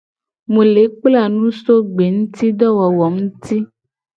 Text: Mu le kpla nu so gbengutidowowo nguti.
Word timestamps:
Mu 0.51 0.61
le 0.73 0.83
kpla 0.91 1.23
nu 1.35 1.47
so 1.61 1.73
gbengutidowowo 1.91 3.05
nguti. 3.15 3.57